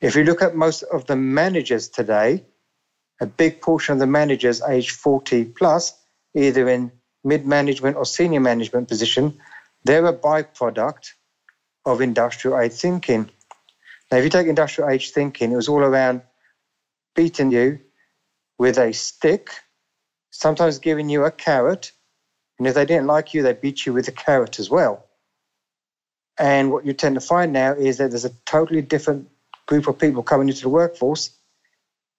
[0.00, 2.44] If you look at most of the managers today,
[3.20, 5.94] a big portion of the managers age 40 plus,
[6.34, 6.90] either in
[7.22, 9.38] mid management or senior management position,
[9.84, 11.10] they're a byproduct
[11.84, 13.28] of industrial age thinking.
[14.10, 16.22] Now, if you take industrial age thinking, it was all around
[17.14, 17.78] beating you
[18.58, 19.50] with a stick,
[20.30, 21.92] sometimes giving you a carrot.
[22.58, 25.06] And if they didn't like you, they beat you with a carrot as well.
[26.38, 29.28] And what you tend to find now is that there's a totally different
[29.70, 31.30] group of people coming into the workforce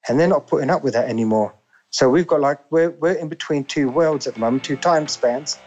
[0.08, 1.54] and they're not putting up with that anymore.
[1.90, 5.10] So we've got like, we're, we're in between two worlds at the moment, two time
[5.10, 5.60] spans,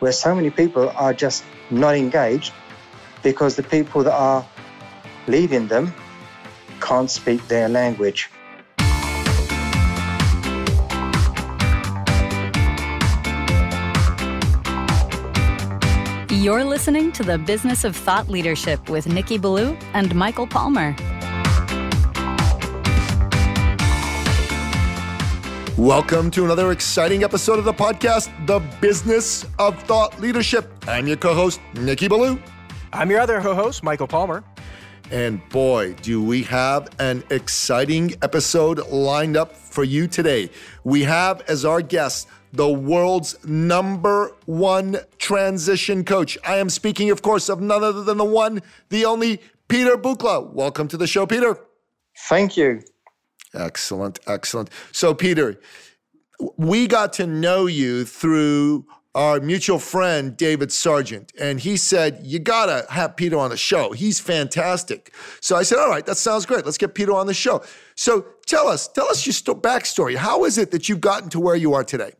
[0.00, 2.52] where so many people are just not engaged
[3.22, 4.46] because the people that are
[5.26, 5.94] leading them
[6.82, 8.28] can't speak their language.
[16.30, 20.94] You're listening to the Business of Thought Leadership with Nikki Ballou and Michael Palmer.
[25.80, 30.70] Welcome to another exciting episode of the podcast, The Business of Thought Leadership.
[30.86, 32.38] I'm your co host, Nikki Ballou.
[32.92, 34.44] I'm your other co host, Michael Palmer.
[35.10, 40.50] And boy, do we have an exciting episode lined up for you today.
[40.84, 46.36] We have as our guest the world's number one transition coach.
[46.46, 50.52] I am speaking, of course, of none other than the one, the only Peter Boolkah.
[50.52, 51.58] Welcome to the show, Peter.
[52.28, 52.82] Thank you.
[53.54, 54.70] Excellent, excellent.
[54.92, 55.60] So, Peter,
[56.56, 62.38] we got to know you through our mutual friend David Sargent, and he said you
[62.38, 63.92] gotta have Peter on the show.
[63.92, 65.12] He's fantastic.
[65.40, 66.64] So I said, all right, that sounds great.
[66.64, 67.62] Let's get Peter on the show.
[67.96, 70.14] So tell us, tell us your st- backstory.
[70.14, 72.12] How is it that you've gotten to where you are today?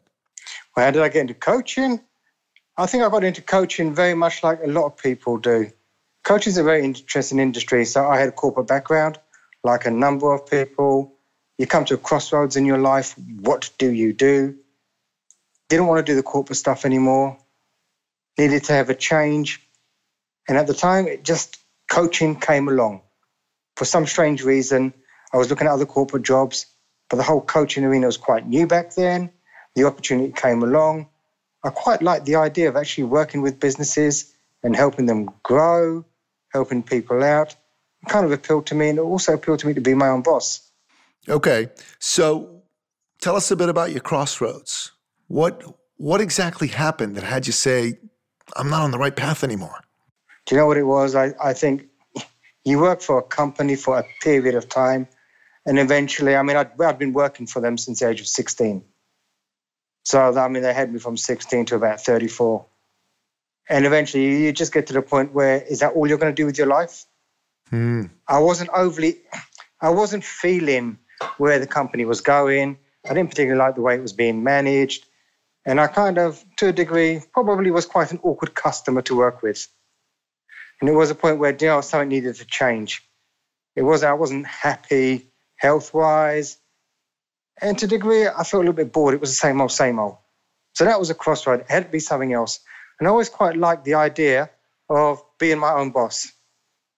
[0.76, 2.00] Well, how did I get into coaching?
[2.76, 5.70] I think I got into coaching very much like a lot of people do.
[6.24, 7.84] Coaching is a very interesting industry.
[7.84, 9.18] So I had a corporate background,
[9.62, 11.14] like a number of people.
[11.60, 13.14] You come to a crossroads in your life.
[13.18, 14.56] What do you do?
[15.68, 17.36] Didn't want to do the corporate stuff anymore.
[18.38, 19.60] Needed to have a change.
[20.48, 21.58] And at the time, it just
[21.90, 23.02] coaching came along.
[23.76, 24.94] For some strange reason,
[25.32, 26.64] I was looking at other corporate jobs,
[27.10, 29.30] but the whole coaching arena was quite new back then
[29.74, 31.08] the opportunity came along.
[31.62, 34.32] I quite like the idea of actually working with businesses
[34.62, 36.04] and helping them grow,
[36.52, 37.54] helping people out.
[38.02, 40.08] It kind of appealed to me, and it also appealed to me to be my
[40.08, 40.69] own boss.
[41.28, 42.62] Okay, so
[43.20, 44.92] tell us a bit about your crossroads.
[45.28, 45.62] What
[45.96, 47.98] what exactly happened that had you say,
[48.56, 49.84] "I'm not on the right path anymore"?
[50.46, 51.14] Do you know what it was?
[51.14, 51.86] I, I think
[52.64, 55.06] you work for a company for a period of time,
[55.66, 58.82] and eventually, I mean, I'd, I'd been working for them since the age of 16.
[60.04, 62.64] So, I mean, they had me from 16 to about 34.
[63.68, 66.42] And eventually, you just get to the point where is that all you're going to
[66.42, 67.04] do with your life?
[67.70, 68.10] Mm.
[68.26, 69.18] I wasn't overly,
[69.80, 70.98] I wasn't feeling
[71.38, 72.78] where the company was going.
[73.08, 75.06] I didn't particularly like the way it was being managed.
[75.66, 79.42] And I kind of, to a degree, probably was quite an awkward customer to work
[79.42, 79.66] with.
[80.80, 83.02] And it was a point where, you know, something needed to change.
[83.76, 86.58] It was, I wasn't happy health wise.
[87.60, 89.14] And to a degree, I felt a little bit bored.
[89.14, 90.16] It was the same old, same old.
[90.74, 91.60] So that was a crossroad.
[91.60, 92.60] It had to be something else.
[92.98, 94.50] And I always quite liked the idea
[94.88, 96.32] of being my own boss.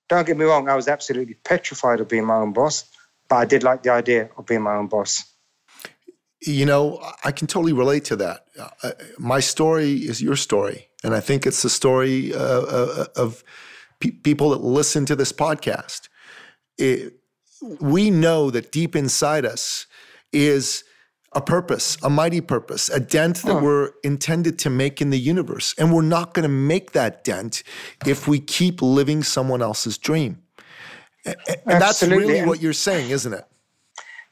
[0.08, 2.84] Don't get me wrong, I was absolutely petrified of being my own boss,
[3.32, 5.24] but I did like the idea of being my own boss.
[6.42, 8.44] You know, I can totally relate to that.
[8.82, 10.88] Uh, my story is your story.
[11.02, 13.42] And I think it's the story uh, uh, of
[14.00, 16.10] pe- people that listen to this podcast.
[16.76, 17.14] It,
[17.80, 19.86] we know that deep inside us,
[20.30, 20.84] is
[21.32, 23.62] a purpose, a mighty purpose, a dent that oh.
[23.62, 25.74] we're intended to make in the universe.
[25.78, 27.62] And we're not going to make that dent
[28.06, 30.41] if we keep living someone else's dream.
[31.24, 31.78] And Absolutely.
[31.78, 33.44] that's really what you're saying, isn't it?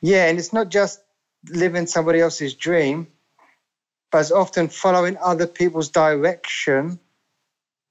[0.01, 1.01] Yeah, and it's not just
[1.49, 3.07] living somebody else's dream,
[4.11, 6.99] but it's often following other people's direction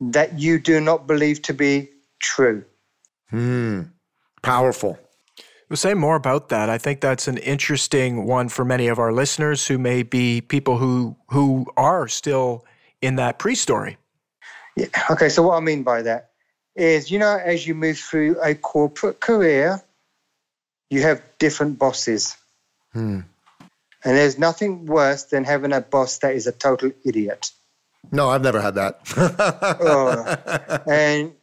[0.02, 1.90] that you do not believe to be
[2.20, 2.64] true.
[3.30, 3.84] Hmm.
[4.42, 4.98] Powerful.
[5.70, 6.70] We'll say more about that.
[6.70, 10.78] I think that's an interesting one for many of our listeners who may be people
[10.78, 12.66] who who are still
[13.02, 13.98] in that pre-story.
[14.76, 14.88] Yeah.
[15.12, 15.30] Okay.
[15.30, 16.29] So what I mean by that
[16.80, 19.84] is, you know, as you move through a corporate career,
[20.90, 22.38] you have different bosses.
[22.94, 23.22] Hmm.
[24.04, 27.52] And there's nothing worse than having a boss that is a total idiot.
[28.12, 29.02] No, I've never had that.
[29.82, 31.34] oh, and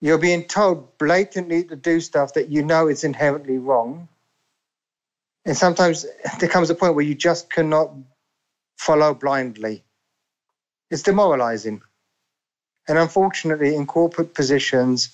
[0.00, 4.08] you're being told blatantly to do stuff that you know is inherently wrong.
[5.44, 6.04] And sometimes
[6.40, 7.92] there comes a point where you just cannot
[8.76, 9.84] follow blindly.
[10.90, 11.82] It's demoralizing.
[12.88, 15.08] And unfortunately, in corporate positions,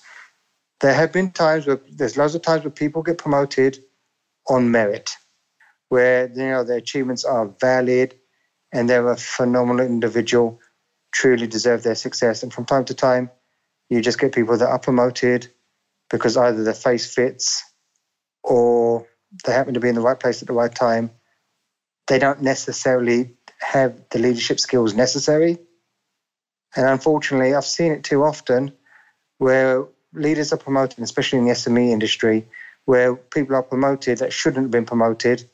[0.81, 3.79] There have been times where there's lots of times where people get promoted
[4.49, 5.11] on merit,
[5.89, 8.15] where you know their achievements are valid
[8.73, 10.59] and they're a phenomenal individual,
[11.13, 12.43] truly deserve their success.
[12.43, 13.31] And from time to time,
[13.89, 15.47] you just get people that are promoted
[16.09, 17.63] because either their face fits
[18.43, 19.07] or
[19.45, 21.11] they happen to be in the right place at the right time.
[22.07, 25.59] They don't necessarily have the leadership skills necessary.
[26.75, 28.73] And unfortunately, I've seen it too often
[29.37, 32.47] where leaders are promoted, especially in the SME industry,
[32.85, 35.49] where people are promoted that shouldn't have been promoted.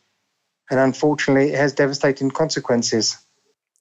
[0.70, 3.18] And unfortunately, it has devastating consequences.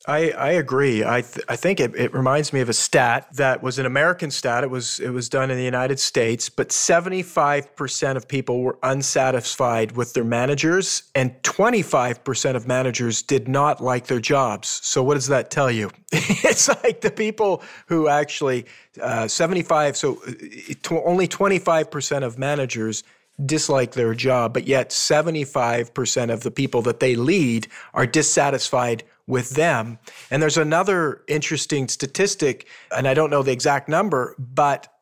[0.07, 1.05] I, I agree.
[1.05, 4.31] I, th- I think it, it reminds me of a stat that was an American
[4.31, 4.63] stat.
[4.63, 9.93] It was it was done in the United States, but 75% of people were unsatisfied
[9.93, 14.69] with their managers, and 25% of managers did not like their jobs.
[14.85, 15.91] So what does that tell you?
[16.13, 18.67] it's like the people who actually
[19.03, 19.97] uh, 75.
[19.97, 23.03] So uh, only 25% of managers
[23.45, 29.51] dislike their job, but yet 75% of the people that they lead are dissatisfied with
[29.51, 29.99] them.
[30.31, 32.67] And there's another interesting statistic,
[32.97, 34.93] and I don't know the exact number, but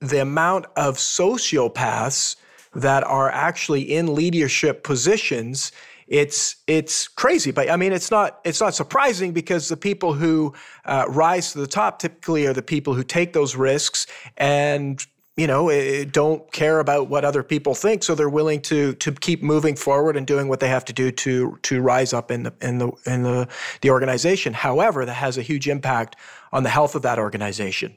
[0.00, 2.36] the amount of sociopaths
[2.74, 5.72] that are actually in leadership positions
[6.08, 10.54] it's it's crazy but i mean it's not it's not surprising because the people who
[10.84, 14.06] uh, rise to the top typically are the people who take those risks
[14.36, 15.04] and
[15.36, 15.70] you know,
[16.06, 20.16] don't care about what other people think, so they're willing to to keep moving forward
[20.16, 22.90] and doing what they have to do to to rise up in the in the
[23.04, 23.46] in the
[23.82, 24.54] the organization.
[24.54, 26.16] However, that has a huge impact
[26.52, 27.96] on the health of that organization.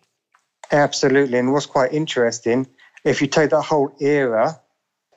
[0.71, 2.67] Absolutely, and what's quite interesting,
[3.05, 4.59] if you take that whole era,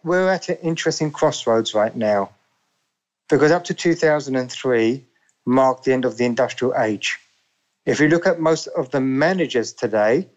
[0.04, 2.30] we're at an interesting crossroads right now,
[3.28, 5.04] because up to 2003
[5.44, 7.18] marked the end of the industrial age.
[7.84, 10.28] If you look at most of the managers today,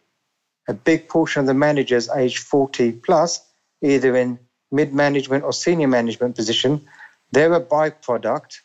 [0.67, 3.41] a big portion of the managers aged 40 plus,
[3.81, 4.39] either in
[4.71, 6.85] mid management or senior management position,
[7.31, 8.57] they're a byproduct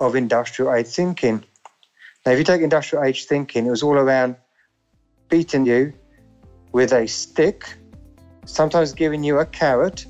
[0.00, 1.44] of industrial age thinking.
[2.24, 4.36] Now, if you take industrial age thinking, it was all around
[5.28, 5.92] beating you
[6.72, 7.74] with a stick,
[8.44, 10.06] sometimes giving you a carrot,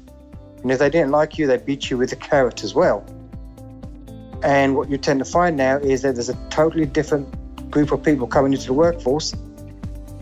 [0.63, 3.05] and if they didn't like you, they beat you with a carrot as well.
[4.43, 8.03] And what you tend to find now is that there's a totally different group of
[8.03, 9.35] people coming into the workforce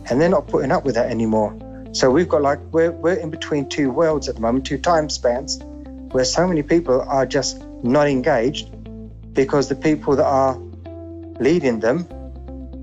[0.09, 1.57] and they're not putting up with that anymore.
[1.93, 5.11] So we've got like we're we're in between two worlds at the moment, two time
[5.11, 5.61] spans,
[6.13, 8.71] where so many people are just not engaged
[9.35, 10.57] because the people that are
[11.41, 12.07] leading them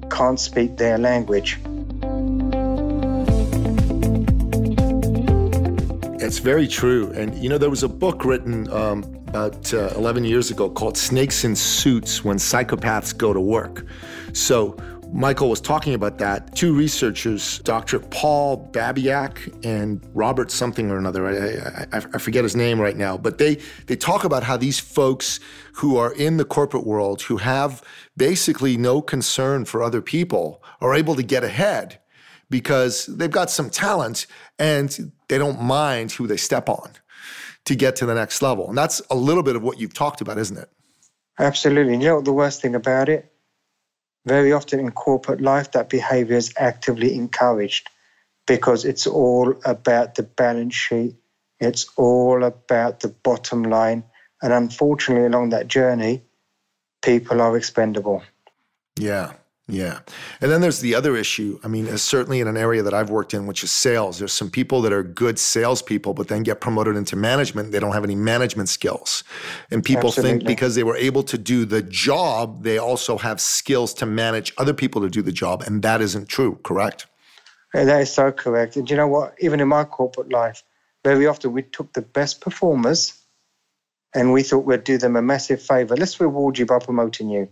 [0.09, 1.59] can't speak their language.
[6.19, 7.11] It's very true.
[7.11, 10.97] And you know, there was a book written um, about uh, 11 years ago called
[10.97, 13.85] Snakes in Suits When Psychopaths Go to Work.
[14.33, 14.75] So
[15.13, 16.55] Michael was talking about that.
[16.55, 17.99] Two researchers, Dr.
[17.99, 23.17] Paul Babiak and Robert something or another, I, I, I, forget his name right now,
[23.17, 23.57] but they,
[23.87, 25.39] they talk about how these folks
[25.73, 27.81] who are in the corporate world, who have
[28.15, 31.99] basically no concern for other people, are able to get ahead
[32.49, 34.27] because they've got some talent
[34.59, 36.91] and they don't mind who they step on
[37.65, 38.69] to get to the next level.
[38.69, 40.69] And that's a little bit of what you've talked about, isn't it?
[41.39, 41.93] Absolutely.
[41.93, 43.31] You know the worst thing about it?
[44.27, 47.89] Very often in corporate life, that behavior is actively encouraged
[48.45, 51.15] because it's all about the balance sheet,
[51.59, 54.03] it's all about the bottom line.
[54.41, 56.23] And unfortunately, along that journey,
[57.01, 58.21] people are expendable.
[58.97, 59.33] Yeah.
[59.69, 59.99] Yeah.
[60.39, 61.59] And then there's the other issue.
[61.61, 64.49] I mean, certainly in an area that I've worked in, which is sales, there's some
[64.49, 67.73] people that are good salespeople, but then get promoted into management.
[67.73, 69.25] They don't have any management skills.
[69.69, 70.39] And people Absolutely.
[70.39, 74.53] think because they were able to do the job, they also have skills to manage
[74.57, 75.63] other people to do the job.
[75.63, 77.07] And that isn't true, correct?
[77.73, 78.77] That is so correct.
[78.77, 79.35] And you know what?
[79.39, 80.63] Even in my corporate life,
[81.03, 83.21] very often we took the best performers
[84.15, 85.97] and we thought we'd do them a massive favor.
[85.97, 87.49] Let's reward you by promoting you.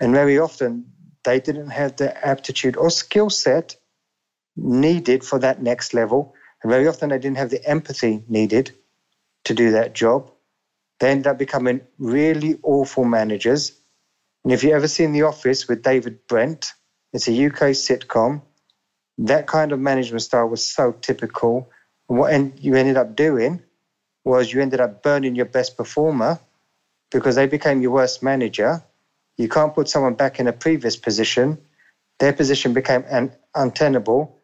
[0.00, 0.93] And very often
[1.24, 3.76] they didn't have the aptitude or skill set
[4.56, 6.34] needed for that next level.
[6.62, 8.72] And very often they didn't have the empathy needed
[9.44, 10.30] to do that job.
[11.00, 13.72] They ended up becoming really awful managers.
[14.44, 16.72] And if you've ever seen The Office with David Brent,
[17.12, 18.42] it's a UK sitcom.
[19.18, 21.70] That kind of management style was so typical.
[22.08, 23.62] And what you ended up doing
[24.24, 26.38] was you ended up burning your best performer
[27.10, 28.82] because they became your worst manager
[29.36, 31.58] you can't put someone back in a previous position.
[32.20, 34.40] Their position became un- untenable.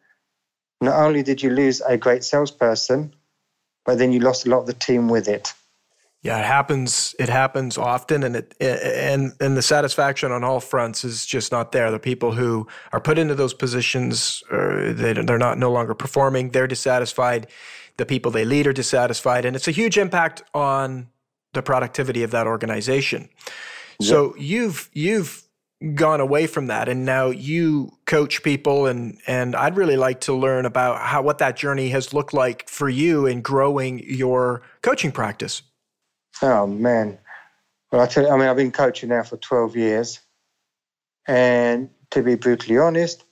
[0.81, 3.13] Not only did you lose a great salesperson,
[3.85, 5.53] but then you lost a lot of the team with it.
[6.23, 7.15] Yeah, it happens.
[7.17, 11.71] It happens often, and it and and the satisfaction on all fronts is just not
[11.71, 11.89] there.
[11.89, 16.49] The people who are put into those positions, uh, they they're not no longer performing.
[16.49, 17.47] They're dissatisfied.
[17.97, 21.07] The people they lead are dissatisfied, and it's a huge impact on
[21.53, 23.29] the productivity of that organization.
[24.01, 24.09] Yep.
[24.09, 25.43] So you've you've
[25.95, 30.33] gone away from that and now you coach people and and I'd really like to
[30.33, 35.11] learn about how what that journey has looked like for you in growing your coaching
[35.11, 35.63] practice.
[36.41, 37.17] Oh man.
[37.91, 40.19] Well I tell you, I mean I've been coaching now for 12 years
[41.27, 43.23] and to be brutally honest,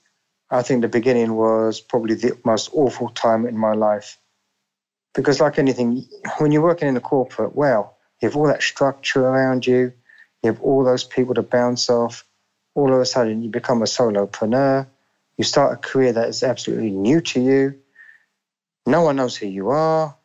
[0.50, 4.18] I think the beginning was probably the most awful time in my life.
[5.14, 6.06] Because like anything,
[6.38, 9.92] when you're working in a corporate, well, you have all that structure around you,
[10.42, 12.24] you have all those people to bounce off
[12.74, 14.86] all of a sudden you become a solopreneur.
[15.36, 17.78] You start a career that is absolutely new to you.
[18.86, 20.16] No one knows who you are.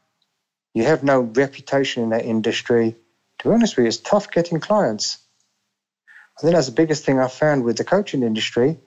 [0.73, 2.95] You have no reputation in that industry.
[3.39, 5.17] To be honest with you, it's tough getting clients.
[6.37, 8.79] I think that's the biggest thing I found with the coaching industry.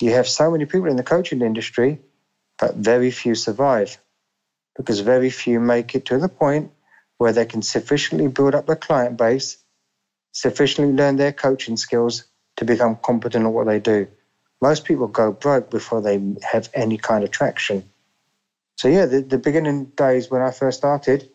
[0.00, 2.00] You have so many people in the coaching industry,
[2.58, 3.98] but very few survive
[4.76, 6.70] because very few make it to the point
[7.18, 9.56] where they can sufficiently build up a client base,
[10.36, 12.24] sufficiently learn their coaching skills,
[12.56, 14.06] to become competent at what they do.
[14.60, 17.88] Most people go broke before they have any kind of traction.
[18.76, 21.30] So yeah, the, the beginning days when I first started,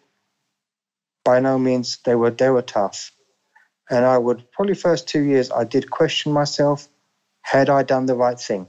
[1.26, 3.12] by no means they were they were tough.
[3.90, 6.88] And I would probably first two years I did question myself,
[7.42, 8.68] had I done the right thing?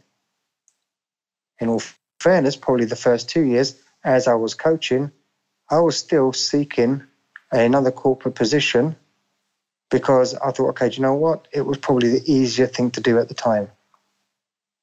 [1.60, 1.82] In all
[2.20, 5.12] fairness, probably the first two years, as I was coaching,
[5.70, 7.04] I was still seeking
[7.52, 8.96] another corporate position
[9.92, 11.46] because I thought, okay, do you know what?
[11.52, 13.70] It was probably the easier thing to do at the time.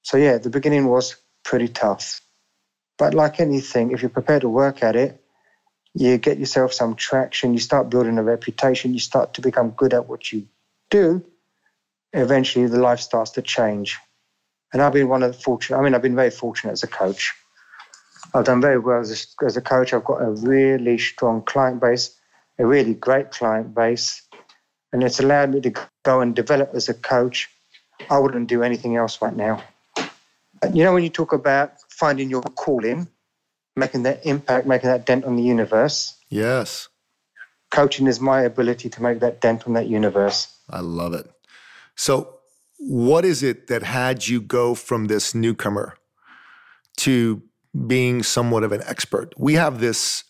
[0.03, 2.21] So, yeah, the beginning was pretty tough.
[2.97, 5.19] But like anything, if you're prepared to work at it,
[5.95, 9.95] you get yourself some traction, you start building a reputation, you start to become good
[9.95, 10.47] at what you
[10.91, 11.25] do.
[12.13, 13.97] Eventually, the life starts to change.
[14.71, 16.87] And I've been one of the fortunate, I mean, I've been very fortunate as a
[16.87, 17.33] coach.
[18.35, 19.91] I've done very well as a, as a coach.
[19.91, 22.15] I've got a really strong client base,
[22.59, 24.28] a really great client base
[24.91, 27.49] and it's allowed me to go and develop as a coach.
[28.09, 29.63] I wouldn't do anything else right now.
[30.73, 33.07] You know, when you talk about finding your calling,
[33.75, 36.15] making that impact, making that dent on the universe.
[36.29, 36.89] Yes.
[37.71, 40.53] Coaching is my ability to make that dent on that universe.
[40.69, 41.29] I love it.
[41.95, 42.39] So,
[42.77, 45.97] what is it that had you go from this newcomer
[46.97, 47.41] to
[47.87, 49.33] being somewhat of an expert?
[49.37, 50.23] We have this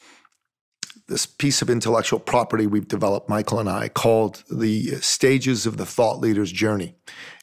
[1.10, 5.86] this piece of intellectual property we've developed, Michael and I, called the stages of the
[5.86, 6.96] thought leader's journey.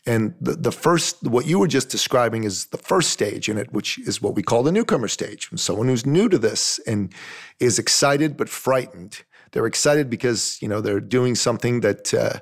[0.06, 3.72] And the, the first, what you were just describing is the first stage in it,
[3.72, 5.50] which is what we call the newcomer stage.
[5.56, 7.12] someone who's new to this and
[7.58, 9.24] is excited but frightened.
[9.50, 12.38] They're excited because, you know, they're doing something that, uh,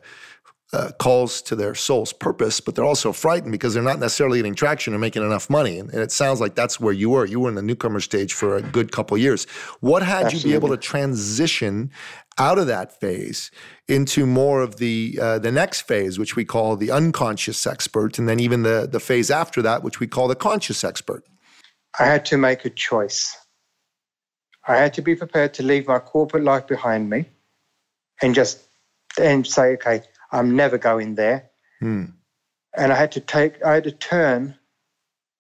[0.75, 4.55] uh, calls to their soul's purpose, but they're also frightened because they're not necessarily getting
[4.55, 5.79] traction or making enough money.
[5.79, 7.25] And, and, it sounds like that's where you were.
[7.25, 9.45] You were in the newcomer stage for a good couple years.
[9.81, 10.51] What had Absolutely.
[10.51, 11.93] you be able to transition
[12.39, 13.53] out of that phase
[13.87, 18.29] into more of the uh, the next phase, which we call the unconscious expert, and
[18.29, 21.25] then even the the phase after that, which we call the conscious expert?
[22.01, 23.37] I had to make a choice.
[24.67, 27.27] I had to be prepared to leave my corporate life behind me
[28.21, 28.61] and just
[29.21, 30.03] and say, okay,
[30.35, 31.51] I'm never going there.
[31.79, 32.07] Hmm.
[32.77, 34.57] And I had to take, I had to turn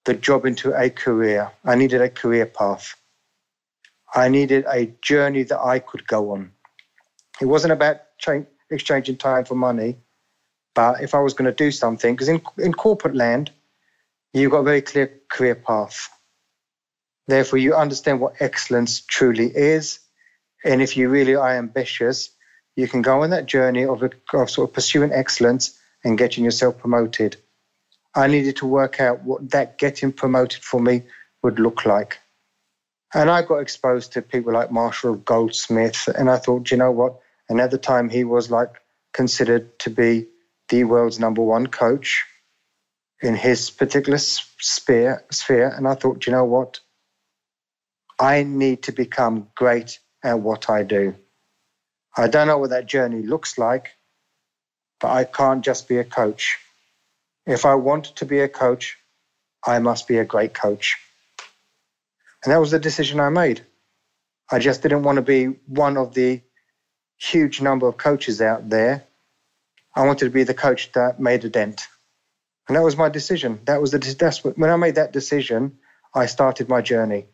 [0.05, 1.51] the job into a career.
[1.65, 2.95] I needed a career path.
[4.15, 6.53] I needed a journey that I could go on.
[7.41, 9.97] It wasn't about change, exchanging time for money,
[10.75, 13.51] but if I was going to do something, because in, in corporate land,
[14.33, 16.09] you've got a very clear career path.
[17.27, 19.99] Therefore, you understand what excellence truly is.
[20.65, 22.31] And if you really are ambitious,
[22.77, 26.79] you can go on that journey of, of sort of pursuing excellence and getting yourself
[26.79, 27.37] promoted.
[28.15, 31.03] I needed to work out what that getting promoted for me
[31.43, 32.19] would look like.
[33.13, 37.21] And I got exposed to people like Marshall Goldsmith, and I thought, you know what?
[37.49, 38.71] And at the time, he was like
[39.13, 40.27] considered to be
[40.69, 42.25] the world's number one coach
[43.23, 45.25] in his particular sphere.
[45.31, 45.69] sphere.
[45.69, 46.81] And I thought, you know what?
[48.19, 51.15] I need to become great at what I do.
[52.17, 53.91] I don't know what that journey looks like,
[55.01, 56.59] but I can't just be a coach.
[57.47, 58.97] If I want to be a coach,
[59.67, 60.97] I must be a great coach.
[62.45, 63.63] And that was the decision I made.
[64.51, 66.43] I just didn't want to be one of the
[67.19, 69.05] huge number of coaches out there.
[69.95, 71.87] I wanted to be the coach that made a dent.
[72.69, 73.61] And that was my decision.
[73.65, 75.79] That was the that's when I made that decision,
[76.15, 77.27] I started my journey.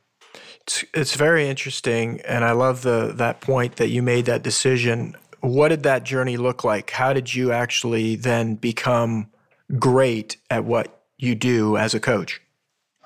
[0.62, 5.16] It's, it's very interesting, and I love the that point that you made that decision
[5.40, 6.90] what did that journey look like?
[6.90, 9.30] How did you actually then become
[9.78, 12.40] great at what you do as a coach?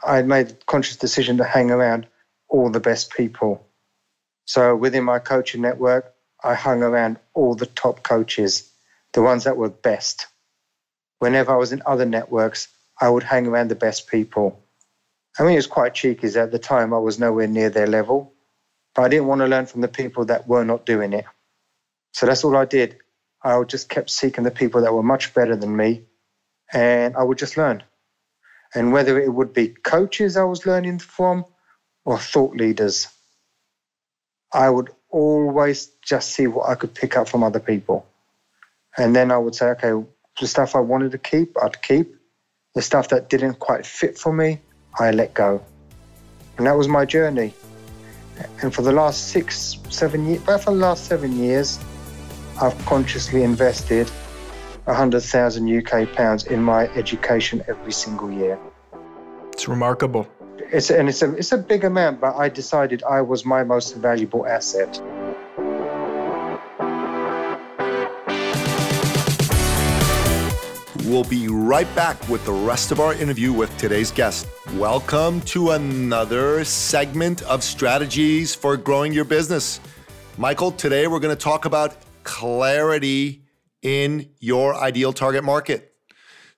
[0.04, 2.06] I made a conscious decision to hang around
[2.48, 3.66] all the best people.
[4.46, 8.70] So within my coaching network, I hung around all the top coaches,
[9.12, 10.26] the ones that were best.
[11.20, 12.68] Whenever I was in other networks,
[13.00, 14.63] I would hang around the best people.
[15.38, 16.28] I mean, it was quite cheeky.
[16.38, 18.32] At the time, I was nowhere near their level,
[18.94, 21.24] but I didn't want to learn from the people that were not doing it.
[22.12, 22.98] So that's all I did.
[23.42, 26.04] I just kept seeking the people that were much better than me,
[26.72, 27.82] and I would just learn.
[28.74, 31.44] And whether it would be coaches I was learning from
[32.04, 33.08] or thought leaders,
[34.52, 38.06] I would always just see what I could pick up from other people.
[38.96, 40.08] And then I would say, okay,
[40.40, 42.14] the stuff I wanted to keep, I'd keep.
[42.74, 44.60] The stuff that didn't quite fit for me,
[44.98, 45.62] I let go.
[46.56, 47.52] And that was my journey.
[48.62, 51.78] And for the last six, seven years, but for the last seven years,
[52.60, 54.08] I've consciously invested
[54.84, 58.58] 100,000 UK pounds in my education every single year.
[59.52, 60.28] It's remarkable.
[60.58, 63.96] It's, and it's a, it's a big amount, but I decided I was my most
[63.96, 65.00] valuable asset.
[71.14, 74.48] We'll be right back with the rest of our interview with today's guest.
[74.74, 79.78] Welcome to another segment of strategies for growing your business.
[80.38, 83.44] Michael, today we're going to talk about clarity
[83.82, 85.94] in your ideal target market.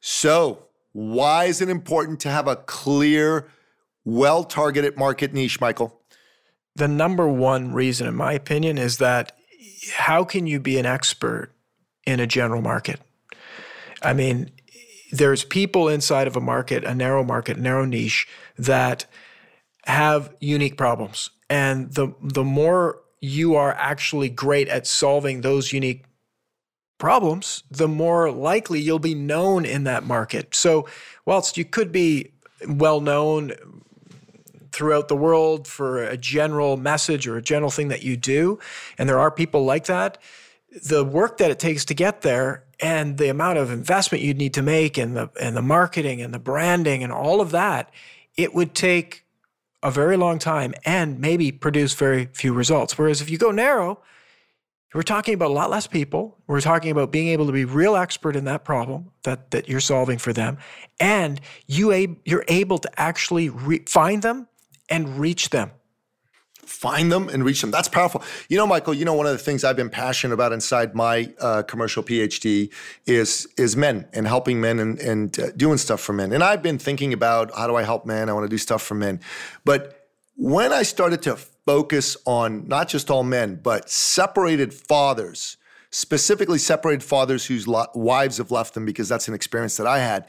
[0.01, 3.49] So, why is it important to have a clear,
[4.07, 6.01] well targeted market niche, Michael?
[6.77, 9.33] The number one reason, in my opinion, is that
[9.93, 11.53] how can you be an expert
[12.07, 13.01] in a general market?
[14.07, 14.51] I mean,
[15.11, 19.07] there's people inside of a market, a narrow market, narrow niche, that
[19.85, 21.31] have unique problems.
[21.51, 26.05] And the the more you are actually great at solving those unique
[26.99, 30.55] problems, the more likely you'll be known in that market.
[30.55, 30.89] So,
[31.25, 32.33] whilst you could be
[32.67, 33.53] well known
[34.71, 38.59] throughout the world for a general message or a general thing that you do,
[38.99, 40.19] and there are people like that,
[40.85, 44.55] the work that it takes to get there and the amount of investment you'd need
[44.55, 47.91] to make and the and the marketing and the branding and all of that,
[48.37, 49.25] it would take
[49.83, 52.99] a very long time and maybe produce very few results.
[52.99, 54.01] Whereas if you go narrow,
[54.95, 56.39] we're talking about a lot less people.
[56.47, 59.81] We're talking about being able to be real expert in that problem that, that you're
[59.81, 60.59] solving for them.
[60.99, 64.49] And you a, you're able to actually re- find them
[64.89, 65.71] and reach them.
[66.67, 67.71] Find them and reach them.
[67.71, 68.23] That's powerful.
[68.49, 71.33] You know, Michael, you know, one of the things I've been passionate about inside my
[71.41, 72.73] uh, commercial PhD
[73.07, 76.33] is is men and helping men and, and uh, doing stuff for men.
[76.33, 78.29] And I've been thinking about how do I help men?
[78.29, 79.21] I want to do stuff for men.
[79.65, 85.57] But when I started to focus on not just all men, but separated fathers,
[85.91, 90.27] specifically separated fathers whose wives have left them, because that's an experience that I had.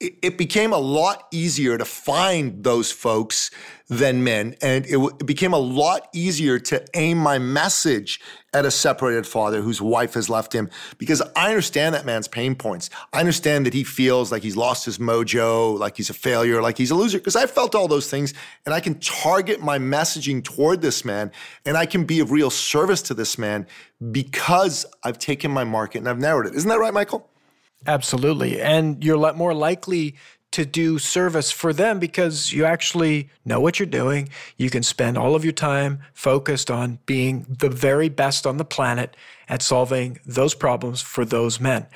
[0.00, 3.50] It, became a lot easier to find those folks
[3.88, 4.54] than men.
[4.62, 8.20] And it, w- it became a lot easier to aim my message
[8.54, 12.54] at a separated father whose wife has left him because I understand that man's pain
[12.54, 12.90] points.
[13.12, 16.78] I understand that he feels like he's lost his mojo, like he's a failure, like
[16.78, 18.34] he's a loser, because I felt all those things
[18.66, 21.32] and I can target my messaging toward this man
[21.64, 23.66] and I can be of real service to this man
[24.12, 26.54] because I've taken my market and I've narrowed it.
[26.54, 27.28] Isn't that right, Michael?
[27.86, 28.60] Absolutely.
[28.60, 30.16] And you're more likely
[30.50, 34.30] to do service for them because you actually know what you're doing.
[34.56, 38.64] You can spend all of your time focused on being the very best on the
[38.64, 39.14] planet
[39.48, 41.86] at solving those problems for those men.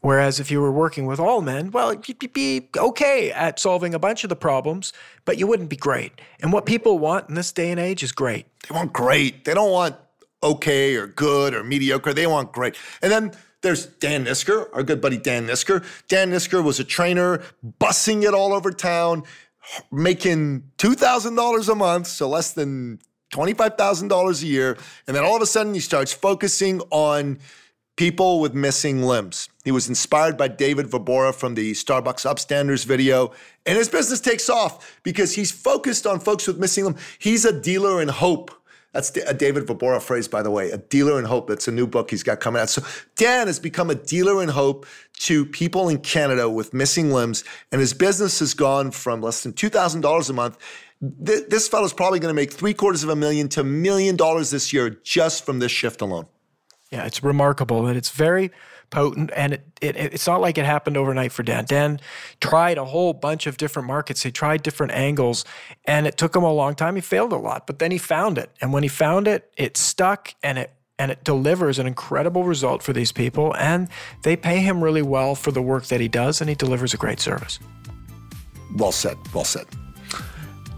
[0.00, 3.98] Whereas if you were working with all men, well, you'd be okay at solving a
[3.98, 4.92] bunch of the problems,
[5.24, 6.12] but you wouldn't be great.
[6.40, 8.46] And what people want in this day and age is great.
[8.68, 9.46] They want great.
[9.46, 9.96] They don't want
[10.42, 12.12] okay or good or mediocre.
[12.12, 12.76] They want great.
[13.00, 15.84] And then there's Dan Nisker, our good buddy Dan Nisker.
[16.08, 17.42] Dan Nisker was a trainer,
[17.80, 19.22] bussing it all over town,
[19.90, 22.98] making $2,000 a month, so less than
[23.32, 24.76] $25,000 a year.
[25.06, 27.38] And then all of a sudden, he starts focusing on
[27.96, 29.48] people with missing limbs.
[29.64, 33.32] He was inspired by David Vobora from the Starbucks Upstanders video,
[33.66, 37.00] and his business takes off because he's focused on folks with missing limbs.
[37.18, 38.50] He's a dealer in hope.
[38.92, 41.48] That's a uh, David Vobora phrase, by the way, a dealer in hope.
[41.48, 42.68] That's a new book he's got coming out.
[42.68, 42.82] So
[43.16, 44.86] Dan has become a dealer in hope
[45.20, 49.52] to people in Canada with missing limbs, and his business has gone from less than
[49.52, 50.58] $2,000 a month.
[51.00, 54.50] This fellow's probably going to make three quarters of a million to a million dollars
[54.50, 56.26] this year just from this shift alone.
[56.92, 58.52] Yeah, it's remarkable and it's very
[58.92, 59.32] potent.
[59.34, 61.64] And it, it, it's not like it happened overnight for Dan.
[61.64, 61.98] Dan
[62.40, 64.22] tried a whole bunch of different markets.
[64.22, 65.44] He tried different angles,
[65.84, 66.94] and it took him a long time.
[66.94, 68.50] He failed a lot, but then he found it.
[68.60, 72.80] And when he found it, it stuck and it and it delivers an incredible result
[72.80, 73.56] for these people.
[73.56, 73.88] And
[74.22, 76.96] they pay him really well for the work that he does, and he delivers a
[76.96, 77.58] great service.
[78.76, 79.16] Well said.
[79.34, 79.66] Well said.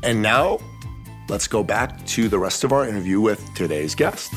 [0.03, 0.61] And now
[1.29, 4.33] let's go back to the rest of our interview with today's guest.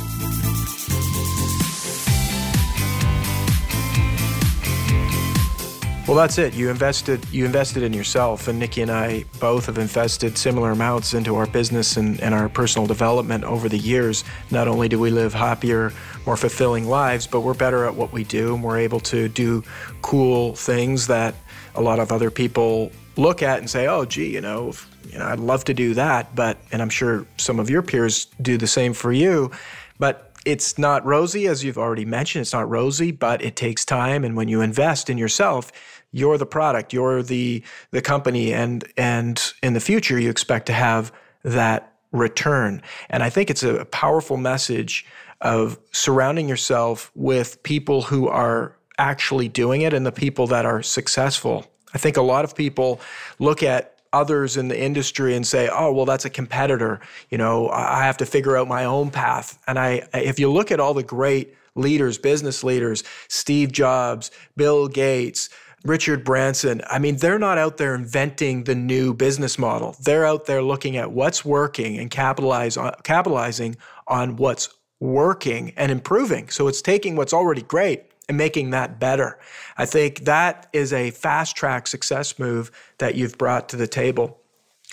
[6.07, 6.53] Well, that's it.
[6.53, 7.27] You invested.
[7.33, 11.45] You invested in yourself, and Nikki and I both have invested similar amounts into our
[11.45, 14.23] business and, and our personal development over the years.
[14.49, 15.91] Not only do we live happier,
[16.25, 19.65] more fulfilling lives, but we're better at what we do, and we're able to do
[20.01, 21.35] cool things that
[21.75, 24.71] a lot of other people look at and say, "Oh, gee, you know,
[25.11, 28.27] you know, I'd love to do that." But, and I'm sure some of your peers
[28.41, 29.51] do the same for you.
[29.99, 32.43] But it's not rosy, as you've already mentioned.
[32.43, 34.23] It's not rosy, but it takes time.
[34.23, 35.73] And when you invest in yourself,
[36.11, 40.73] you're the product, you're the the company, and and in the future you expect to
[40.73, 41.11] have
[41.43, 42.81] that return.
[43.09, 45.05] And I think it's a powerful message
[45.41, 50.81] of surrounding yourself with people who are actually doing it and the people that are
[50.81, 51.69] successful.
[51.93, 52.99] I think a lot of people
[53.39, 56.99] look at others in the industry and say, "Oh, well, that's a competitor.
[57.29, 60.71] You know, I have to figure out my own path." And I, if you look
[60.71, 65.49] at all the great leaders, business leaders, Steve Jobs, Bill Gates,
[65.83, 69.95] Richard Branson, I mean, they're not out there inventing the new business model.
[70.01, 75.91] They're out there looking at what's working and capitalize on, capitalizing on what's working and
[75.91, 76.49] improving.
[76.49, 79.39] So it's taking what's already great and making that better.
[79.77, 84.39] I think that is a fast track success move that you've brought to the table.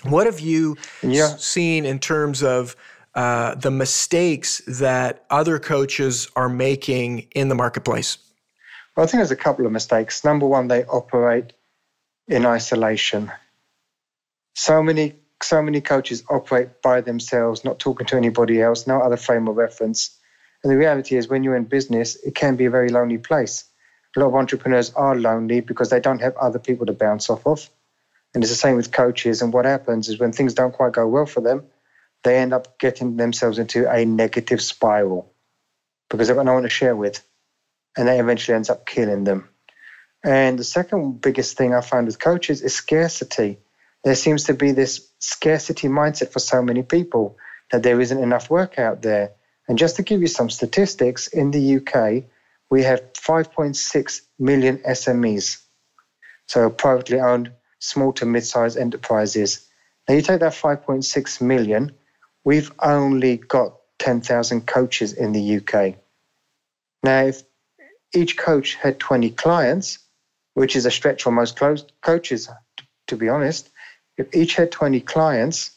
[0.03, 1.35] What have you yeah.
[1.37, 2.75] seen in terms of
[3.15, 8.17] uh, the mistakes that other coaches are making in the marketplace?
[8.95, 10.23] Well, I think there's a couple of mistakes.
[10.23, 11.51] Number one, they operate
[12.27, 13.31] in isolation.
[14.53, 19.17] So many, so many coaches operate by themselves, not talking to anybody else, no other
[19.17, 20.17] frame of reference.
[20.63, 23.65] And the reality is, when you're in business, it can be a very lonely place.
[24.15, 27.45] A lot of entrepreneurs are lonely because they don't have other people to bounce off
[27.45, 27.69] of.
[28.33, 29.41] And it's the same with coaches.
[29.41, 31.65] And what happens is when things don't quite go well for them,
[32.23, 35.31] they end up getting themselves into a negative spiral
[36.09, 37.21] because they've got no one to share with
[37.97, 39.49] and that eventually ends up killing them.
[40.23, 43.59] And the second biggest thing I find with coaches is scarcity.
[44.03, 47.37] There seems to be this scarcity mindset for so many people
[47.71, 49.31] that there isn't enough work out there.
[49.67, 52.23] And just to give you some statistics, in the UK,
[52.69, 55.61] we have 5.6 million SMEs,
[56.47, 59.67] so privately owned small to mid sized enterprises.
[60.07, 61.91] Now, you take that 5.6 million,
[62.43, 65.95] we've only got 10,000 coaches in the UK.
[67.03, 67.43] Now, if
[68.13, 69.99] each coach had 20 clients,
[70.53, 71.59] which is a stretch for most
[72.01, 72.49] coaches,
[73.07, 73.69] to be honest.
[74.17, 75.71] If each had 20 clients,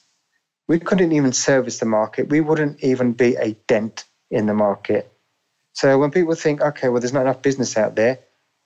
[0.69, 2.29] we couldn't even service the market.
[2.29, 5.13] We wouldn't even be a dent in the market.
[5.73, 8.21] So when people think, okay, well, there's not enough business out there,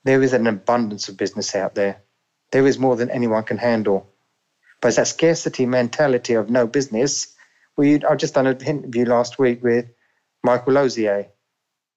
[0.05, 2.03] there is an abundance of business out there.
[2.51, 4.11] There is more than anyone can handle.
[4.81, 7.35] But it's that scarcity mentality of no business.
[7.77, 9.87] We, I've just done an interview last week with
[10.43, 11.29] Michael Losier,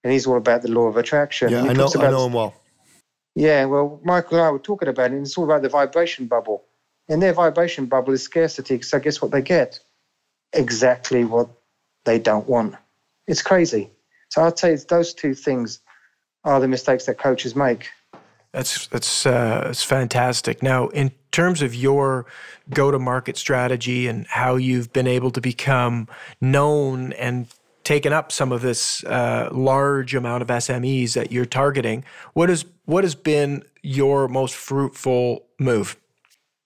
[0.05, 1.49] and he's all about the law of attraction.
[1.49, 2.53] Yeah, I know, I know him well.
[3.33, 6.27] Yeah, well, Michael and I were talking about it, and it's all about the vibration
[6.27, 6.63] bubble.
[7.09, 8.81] And their vibration bubble is scarcity.
[8.83, 9.79] So guess what they get?
[10.53, 11.49] Exactly what
[12.05, 12.75] they don't want.
[13.27, 13.89] It's crazy.
[14.29, 15.81] So I'd say those two things
[16.43, 17.89] are the mistakes that coaches make.
[18.51, 20.61] That's that's uh, that's fantastic.
[20.61, 22.27] Now, in terms of your
[22.69, 26.07] go-to-market strategy and how you've been able to become
[26.39, 27.47] known and
[27.85, 32.03] taken up some of this uh, large amount of SMEs that you're targeting.
[32.33, 35.95] What is what has been your most fruitful move?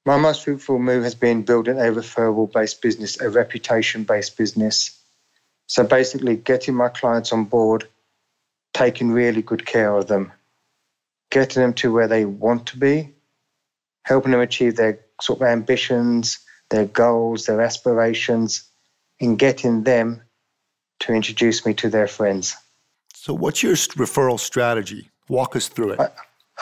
[0.05, 4.97] My most fruitful move has been building a referral based business, a reputation based business.
[5.67, 7.87] So basically, getting my clients on board,
[8.73, 10.31] taking really good care of them,
[11.29, 13.13] getting them to where they want to be,
[14.03, 18.63] helping them achieve their sort of ambitions, their goals, their aspirations,
[19.19, 20.23] and getting them
[20.99, 22.55] to introduce me to their friends.
[23.13, 25.09] So, what's your referral strategy?
[25.27, 25.99] Walk us through it.
[25.99, 26.09] I,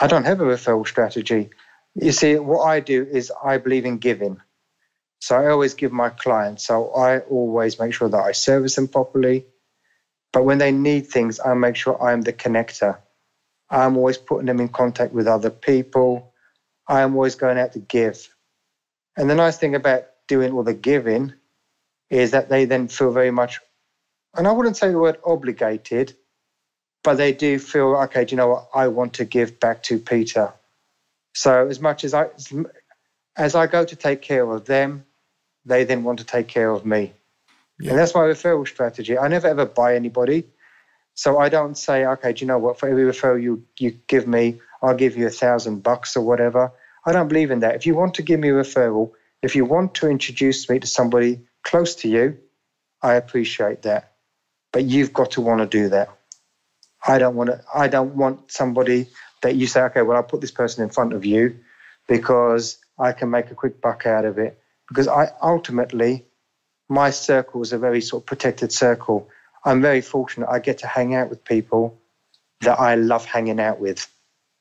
[0.00, 1.50] I don't have a referral strategy.
[1.94, 4.40] You see, what I do is I believe in giving.
[5.20, 6.66] So, I always give my clients.
[6.66, 9.46] So, I always make sure that I service them properly.
[10.32, 12.98] But when they need things, I make sure I'm the connector.
[13.70, 16.32] I'm always putting them in contact with other people.
[16.86, 18.28] I'm always going out to give.
[19.16, 21.34] And the nice thing about doing all the giving
[22.10, 23.60] is that they then feel very much
[24.36, 26.14] and I wouldn't say the word obligated,
[27.02, 28.68] but they do feel, okay, do you know what?
[28.74, 30.52] I want to give back to Peter.
[31.34, 32.28] So as much as I,
[33.36, 35.04] as I go to take care of them,
[35.64, 37.12] they then want to take care of me.
[37.78, 37.90] Yeah.
[37.90, 39.16] And that's my referral strategy.
[39.16, 40.44] I never ever buy anybody.
[41.14, 42.78] So I don't say, okay, do you know what?
[42.78, 46.72] For every referral you, you give me, I'll give you a thousand bucks or whatever.
[47.04, 47.74] I don't believe in that.
[47.74, 49.12] If you want to give me a referral,
[49.42, 52.38] if you want to introduce me to somebody close to you,
[53.02, 54.12] I appreciate that.
[54.72, 56.08] But you've got to want to do that.
[57.06, 59.06] I don't want to, I don't want somebody
[59.42, 61.58] that you say, okay, well, I'll put this person in front of you
[62.06, 64.60] because I can make a quick buck out of it.
[64.88, 66.26] Because I ultimately,
[66.88, 69.28] my circle is a very sort of protected circle.
[69.64, 70.48] I'm very fortunate.
[70.48, 72.00] I get to hang out with people
[72.62, 74.10] that I love hanging out with.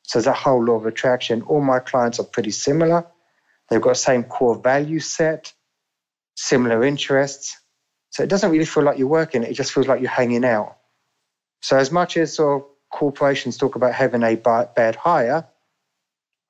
[0.03, 1.41] So there's a whole law of attraction.
[1.43, 3.05] All my clients are pretty similar.
[3.69, 5.53] They've got the same core value set,
[6.35, 7.57] similar interests.
[8.11, 9.43] So it doesn't really feel like you're working.
[9.43, 10.77] It just feels like you're hanging out.
[11.61, 15.45] So as much as sort of corporations talk about having a bad hire,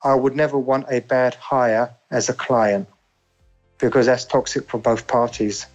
[0.04, 2.88] I would never want a bad hire as a client
[3.80, 5.66] because that's toxic for both parties.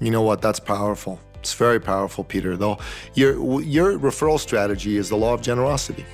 [0.00, 0.40] You know what?
[0.40, 1.20] That's powerful.
[1.40, 2.56] It's very powerful, Peter.
[2.56, 2.78] Though
[3.14, 6.04] your your referral strategy is the law of generosity.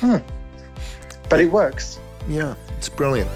[0.00, 0.18] Hmm.
[1.28, 1.98] But it works.
[2.28, 3.30] Yeah, it's brilliant.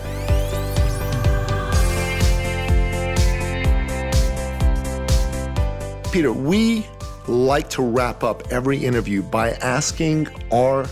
[6.13, 6.87] Peter, we
[7.27, 10.85] like to wrap up every interview by asking our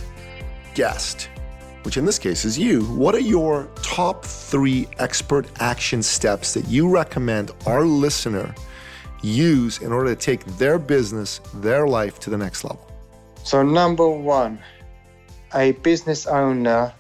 [0.73, 1.29] guest,
[1.83, 6.67] which in this case is you, what are your top three expert action steps that
[6.69, 8.55] you recommend our listener
[9.21, 12.91] use in order to take their business, their life to the next level?
[13.45, 14.59] So, number one,
[15.55, 16.95] a business owner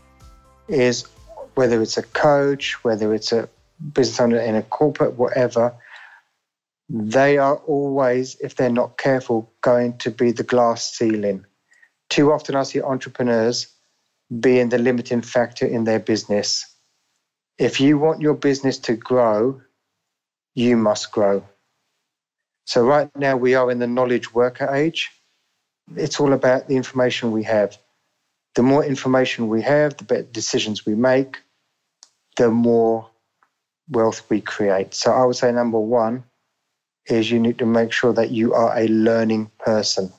[0.68, 1.06] is
[1.54, 3.48] whether it's a coach, whether it's a
[3.94, 5.72] business owner in a corporate, whatever,
[6.92, 11.46] they are always, if they're not careful, going to be the glass ceiling.
[12.08, 13.68] Too often I see entrepreneurs
[14.40, 16.66] being the limiting factor in their business.
[17.58, 19.60] If you want your business to grow,
[20.56, 21.44] you must grow.
[22.64, 25.10] So, right now, we are in the knowledge worker age.
[25.94, 27.78] It's all about the information we have.
[28.56, 31.38] The more information we have, the better decisions we make,
[32.36, 33.08] the more
[33.88, 34.94] wealth we create.
[34.94, 36.24] So, I would say number one,
[37.06, 40.12] is you need to make sure that you are a learning person.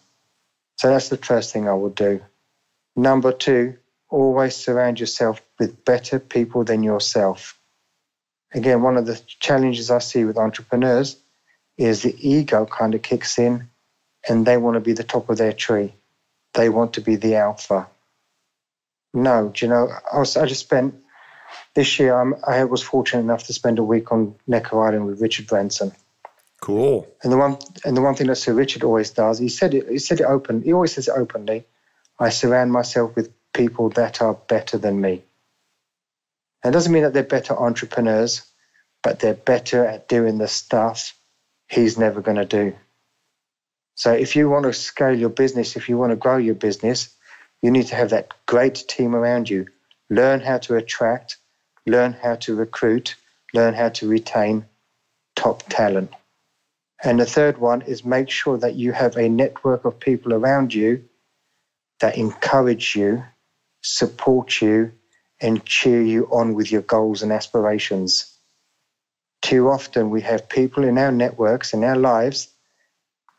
[0.77, 2.21] So that's the first thing I would do.
[2.95, 3.77] Number two,
[4.09, 7.57] always surround yourself with better people than yourself.
[8.53, 11.17] Again, one of the challenges I see with entrepreneurs
[11.77, 13.69] is the ego kind of kicks in
[14.27, 15.93] and they want to be the top of their tree.
[16.53, 17.87] They want to be the alpha.
[19.13, 20.95] No, do you know, I, I just spent
[21.73, 25.21] this year, I'm, i was fortunate enough to spend a week on Necker Island with
[25.21, 25.91] Richard Branson.
[26.61, 27.07] Cool.
[27.23, 29.89] And the one and the one thing that Sir Richard always does, he said it.
[29.89, 30.61] He said it open.
[30.61, 31.65] He always says it openly.
[32.19, 35.23] I surround myself with people that are better than me.
[36.63, 38.43] That doesn't mean that they're better entrepreneurs,
[39.01, 41.15] but they're better at doing the stuff
[41.67, 42.75] he's never going to do.
[43.95, 47.09] So if you want to scale your business, if you want to grow your business,
[47.61, 49.67] you need to have that great team around you.
[50.09, 51.37] Learn how to attract,
[51.87, 53.15] learn how to recruit,
[53.53, 54.65] learn how to retain
[55.35, 56.11] top talent.
[57.03, 60.73] And the third one is make sure that you have a network of people around
[60.73, 61.05] you
[61.99, 63.23] that encourage you,
[63.81, 64.91] support you,
[65.39, 68.37] and cheer you on with your goals and aspirations.
[69.41, 72.49] Too often, we have people in our networks, in our lives.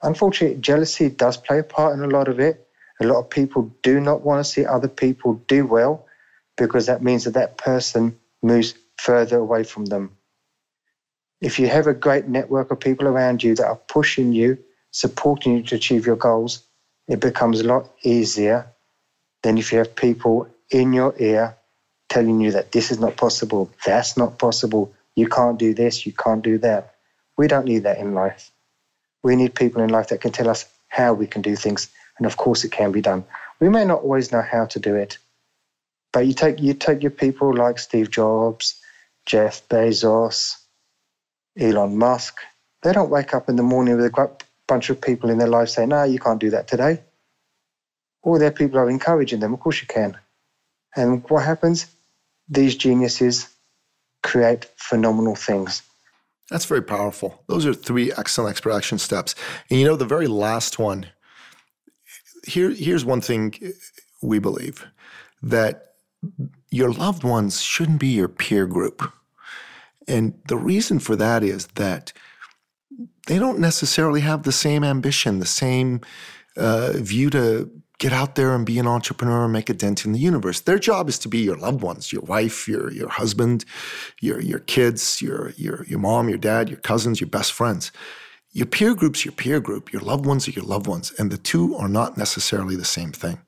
[0.03, 2.67] Unfortunately, jealousy does play a part in a lot of it.
[3.01, 6.07] A lot of people do not want to see other people do well
[6.57, 10.17] because that means that that person moves further away from them.
[11.43, 14.59] If you have a great network of people around you that are pushing you,
[14.93, 16.63] supporting you to achieve your goals,
[17.09, 18.69] it becomes a lot easier
[19.43, 21.57] than if you have people in your ear
[22.09, 26.13] telling you that this is not possible, that's not possible, you can't do this, you
[26.13, 26.95] can't do that.
[27.37, 28.53] We don't need that in life.
[29.25, 32.27] We need people in life that can tell us how we can do things, and
[32.27, 33.25] of course it can be done.
[33.59, 35.19] We may not always know how to do it,
[36.13, 38.81] but you take you take your people like Steve Jobs,
[39.27, 40.62] Jeff Bezos,
[41.59, 42.39] Elon Musk,
[42.83, 44.31] they don't wake up in the morning with a
[44.67, 47.03] bunch of people in their life saying, no, you can't do that today.
[48.23, 50.17] All their people are encouraging them, of course you can.
[50.95, 51.87] And what happens?
[52.49, 53.49] These geniuses
[54.23, 55.83] create phenomenal things.
[56.51, 57.43] That's very powerful.
[57.49, 59.35] Those are three excellent expert action steps.
[59.71, 61.07] And you know, the very last one,
[62.47, 63.55] here, here's one thing
[64.23, 64.87] we believe
[65.43, 65.95] that
[66.71, 69.13] your loved ones shouldn't be your peer group.
[70.09, 72.13] And the reason for that is that
[73.27, 76.01] they don't necessarily have the same ambition, the same
[76.57, 80.13] uh, view to get out there and be an entrepreneur and make a dent in
[80.13, 80.61] the universe.
[80.61, 83.65] Their job is to be your loved ones, your wife, your your husband,
[84.21, 87.93] your your kids, your your your mom, your dad, your cousins, your best friends.
[88.55, 89.93] Your peer group's your peer group.
[89.93, 91.13] Your loved ones are your loved ones.
[91.19, 93.39] And the two are not necessarily the same thing.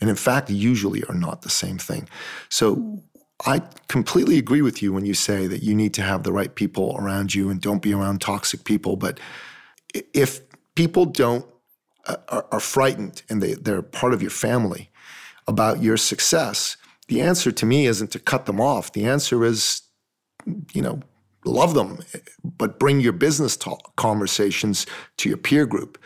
[0.00, 2.08] And in fact, usually are not the same thing.
[2.48, 3.02] So
[3.46, 6.54] I completely agree with you when you say that you need to have the right
[6.54, 8.96] people around you and don't be around toxic people.
[8.96, 9.20] But
[10.14, 10.40] if
[10.74, 11.46] people don't
[12.06, 14.90] uh, are, are, frightened and they, they're part of your family
[15.46, 16.76] about your success,
[17.08, 18.92] the answer to me isn't to cut them off.
[18.92, 19.82] The answer is,
[20.72, 21.00] you know,
[21.44, 21.98] love them,
[22.42, 24.86] but bring your business talk conversations
[25.18, 25.98] to your peer group.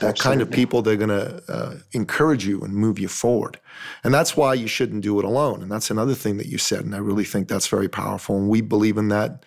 [0.00, 0.22] That Absolutely.
[0.22, 3.60] kind of people, they're going to uh, encourage you and move you forward.
[4.02, 5.62] And that's why you shouldn't do it alone.
[5.62, 6.84] And that's another thing that you said.
[6.84, 8.36] And I really think that's very powerful.
[8.36, 9.44] And we believe in that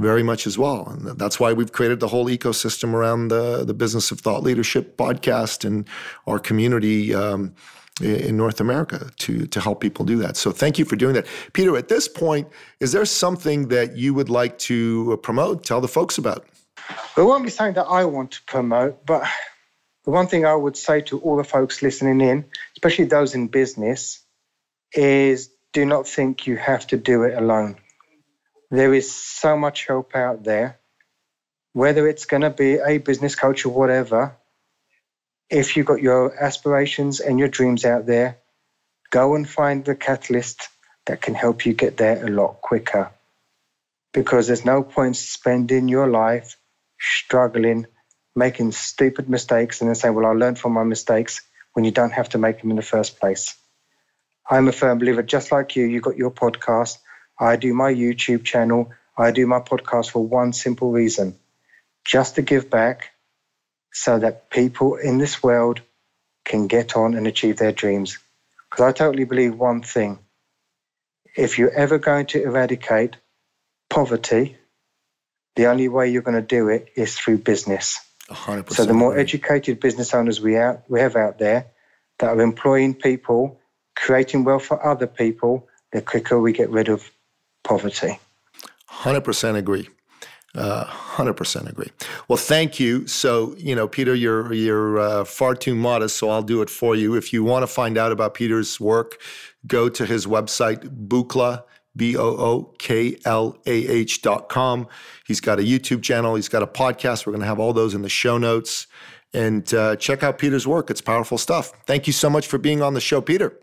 [0.00, 0.88] very much as well.
[0.88, 4.96] And that's why we've created the whole ecosystem around the, the Business of Thought Leadership
[4.96, 5.88] podcast and
[6.26, 7.14] our community.
[7.14, 7.54] Um,
[8.02, 10.36] in North America to to help people do that.
[10.36, 11.76] So thank you for doing that, Peter.
[11.76, 12.48] At this point,
[12.80, 15.62] is there something that you would like to promote?
[15.62, 16.44] Tell the folks about.
[17.16, 19.22] It won't be something that I want to promote, but
[20.04, 22.44] the one thing I would say to all the folks listening in,
[22.76, 24.20] especially those in business,
[24.92, 27.76] is do not think you have to do it alone.
[28.70, 30.78] There is so much help out there,
[31.72, 34.36] whether it's going to be a business coach or whatever
[35.50, 38.38] if you've got your aspirations and your dreams out there,
[39.10, 40.68] go and find the catalyst
[41.06, 43.10] that can help you get there a lot quicker.
[44.12, 46.56] Because there's no point spending your life
[46.98, 47.86] struggling,
[48.34, 51.42] making stupid mistakes, and then saying, Well, I learned from my mistakes
[51.72, 53.56] when you don't have to make them in the first place.
[54.48, 56.98] I'm a firm believer, just like you, you got your podcast.
[57.38, 58.92] I do my YouTube channel.
[59.16, 61.36] I do my podcast for one simple reason
[62.04, 63.10] just to give back
[63.92, 65.80] so that people in this world
[66.44, 68.18] can get on and achieve their dreams.
[68.70, 70.18] Because I totally believe one thing
[71.36, 73.16] if you're ever going to eradicate
[73.90, 74.56] poverty,
[75.56, 78.00] the only way you're going to do it is through business.
[78.30, 78.72] 100%.
[78.72, 81.66] So the more educated business owners we, out, we have out there
[82.18, 83.60] that are employing people,
[83.96, 87.10] creating wealth for other people, the quicker we get rid of
[87.62, 88.18] poverty.
[88.90, 89.88] 100% agree.
[90.54, 91.90] Uh, hundred uh, percent agree.
[92.28, 93.08] Well, thank you.
[93.08, 96.94] So, you know, Peter, you're you're uh, far too modest, so I'll do it for
[96.94, 97.16] you.
[97.16, 99.20] If you want to find out about Peter's work,
[99.66, 101.64] go to his website, Booklah,
[101.96, 104.88] B O O K L A H dot com.
[105.26, 106.34] He's got a YouTube channel.
[106.34, 107.26] He's got a podcast.
[107.26, 108.86] We're going to have all those in the show notes.
[109.32, 110.90] And uh, check out Peter's work.
[110.90, 111.72] It's powerful stuff.
[111.86, 113.58] Thank you so much for being on the show, Peter.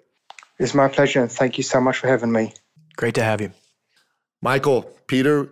[0.59, 1.21] It's my pleasure.
[1.21, 2.53] And thank you so much for having me.
[2.97, 3.51] Great to have you.
[4.41, 5.49] Michael, Peter,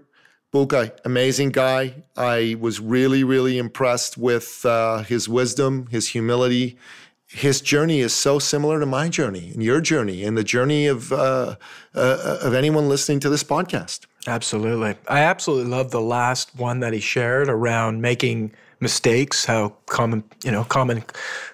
[0.53, 2.03] Boolkah, amazing guy.
[2.17, 6.77] I was really, really impressed with uh, his wisdom, his humility.
[7.29, 11.13] His journey is so similar to my journey and your journey and the journey of
[11.13, 11.55] uh,
[11.93, 14.07] uh, of anyone listening to this podcast.
[14.25, 19.45] Absolutely, I absolutely love the last one that he shared around making mistakes.
[19.45, 21.03] How common, you know, common,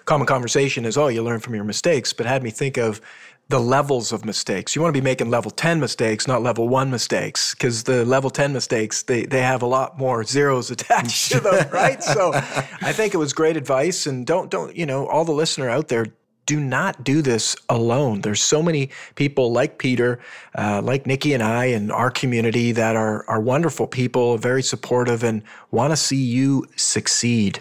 [0.06, 3.00] common conversation is, oh, you learn from your mistakes, but had me think of
[3.48, 4.74] the levels of mistakes.
[4.74, 8.28] You want to be making level 10 mistakes, not level 1 mistakes, because the level
[8.28, 12.02] 10 mistakes, they, they have a lot more zeros attached to them, right?
[12.02, 14.06] So I think it was great advice.
[14.06, 16.06] And don't, don't, you know, all the listener out there,
[16.46, 18.20] do not do this alone.
[18.20, 20.20] There's so many people like Peter,
[20.56, 25.24] uh, like Nikki and I, and our community that are, are wonderful people, very supportive,
[25.24, 27.60] and want to see you succeed.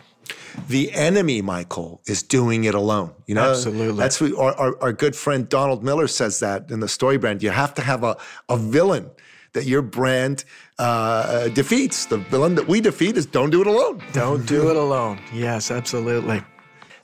[0.68, 3.14] The enemy, Michael, is doing it alone.
[3.28, 4.00] You know, absolutely.
[4.00, 7.42] That's what our, our, our good friend Donald Miller says that in the StoryBrand.
[7.42, 8.18] You have to have a,
[8.50, 9.10] a villain
[9.54, 10.44] that your brand
[10.78, 12.06] uh, defeats.
[12.06, 14.04] The villain that we defeat is don't do it alone.
[14.14, 15.20] Don't do it alone.
[15.34, 16.44] Yes, absolutely.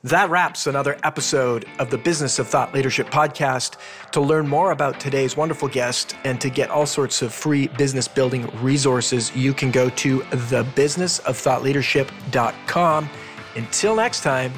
[0.04, 3.78] That wraps another episode of the Business of Thought Leadership podcast.
[4.14, 8.08] To learn more about today's wonderful guest and to get all sorts of free business
[8.08, 13.10] building resources, you can go to thebusinessofThoughtLeadership.com.
[13.56, 14.54] Until next time,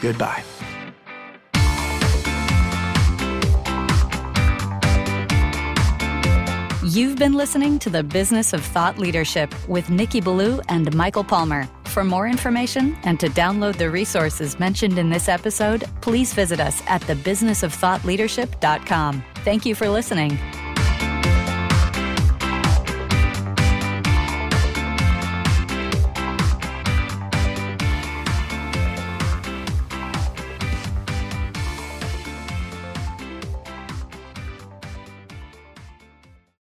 [0.00, 0.44] goodbye.
[6.90, 11.68] You've been listening to the Business of Thought Leadership with Nikki Ballou and Michael Palmer.
[11.84, 16.82] For more information and to download the resources mentioned in this episode, please visit us
[16.88, 19.24] at thebusinessofthoughtleadership.com.
[19.44, 20.36] Thank you for listening.